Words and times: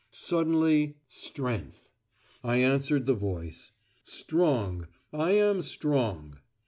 Suddenly, 0.09 0.95
"Strength." 1.09 1.91
I 2.43 2.55
answered 2.57 3.05
the 3.05 3.13
voice. 3.13 3.69
"Strong. 4.03 4.87
I 5.13 5.33
am 5.33 5.61
strong." 5.61 6.37